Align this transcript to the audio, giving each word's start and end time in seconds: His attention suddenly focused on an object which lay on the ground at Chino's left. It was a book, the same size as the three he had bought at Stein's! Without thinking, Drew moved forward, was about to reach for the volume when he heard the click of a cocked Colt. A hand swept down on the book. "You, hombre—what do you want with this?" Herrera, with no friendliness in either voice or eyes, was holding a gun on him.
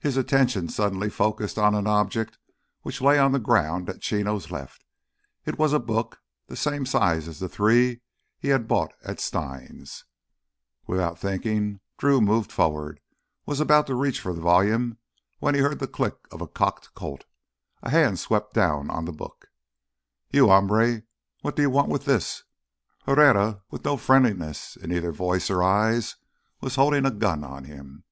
His 0.00 0.16
attention 0.16 0.68
suddenly 0.68 1.08
focused 1.08 1.58
on 1.58 1.76
an 1.76 1.86
object 1.86 2.38
which 2.82 3.00
lay 3.00 3.20
on 3.20 3.30
the 3.30 3.38
ground 3.38 3.88
at 3.88 4.00
Chino's 4.00 4.50
left. 4.50 4.84
It 5.46 5.60
was 5.60 5.72
a 5.72 5.78
book, 5.78 6.18
the 6.48 6.56
same 6.56 6.84
size 6.84 7.28
as 7.28 7.38
the 7.38 7.48
three 7.48 8.00
he 8.40 8.48
had 8.48 8.66
bought 8.66 8.94
at 9.04 9.20
Stein's! 9.20 10.06
Without 10.88 11.20
thinking, 11.20 11.78
Drew 11.98 12.20
moved 12.20 12.50
forward, 12.50 12.98
was 13.46 13.60
about 13.60 13.86
to 13.86 13.94
reach 13.94 14.18
for 14.20 14.32
the 14.32 14.40
volume 14.40 14.98
when 15.38 15.54
he 15.54 15.60
heard 15.60 15.78
the 15.78 15.86
click 15.86 16.16
of 16.32 16.40
a 16.40 16.48
cocked 16.48 16.92
Colt. 16.94 17.24
A 17.80 17.90
hand 17.90 18.18
swept 18.18 18.54
down 18.54 18.90
on 18.90 19.04
the 19.04 19.12
book. 19.12 19.52
"You, 20.32 20.48
hombre—what 20.48 21.54
do 21.54 21.62
you 21.62 21.70
want 21.70 21.90
with 21.90 22.06
this?" 22.06 22.42
Herrera, 23.06 23.62
with 23.70 23.84
no 23.84 23.96
friendliness 23.98 24.74
in 24.74 24.90
either 24.90 25.12
voice 25.12 25.48
or 25.48 25.62
eyes, 25.62 26.16
was 26.60 26.74
holding 26.74 27.06
a 27.06 27.12
gun 27.12 27.44
on 27.44 27.66
him. 27.66 28.02